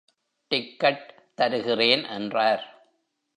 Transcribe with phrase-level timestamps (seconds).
[0.51, 1.05] Ticket
[1.35, 2.63] தருகிறேன் என்றார்.